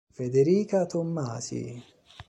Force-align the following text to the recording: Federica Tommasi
Federica 0.17 0.87
Tommasi 0.89 1.61